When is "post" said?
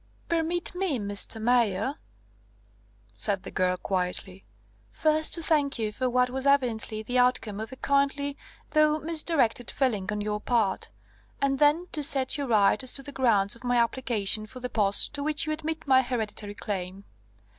14.71-15.13